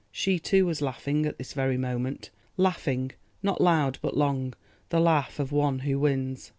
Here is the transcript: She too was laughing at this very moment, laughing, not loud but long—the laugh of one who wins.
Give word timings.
She 0.11 0.39
too 0.39 0.65
was 0.65 0.81
laughing 0.81 1.27
at 1.27 1.37
this 1.37 1.53
very 1.53 1.77
moment, 1.77 2.31
laughing, 2.57 3.11
not 3.43 3.61
loud 3.61 3.99
but 4.01 4.17
long—the 4.17 4.99
laugh 4.99 5.37
of 5.39 5.51
one 5.51 5.77
who 5.85 5.99
wins. 5.99 6.49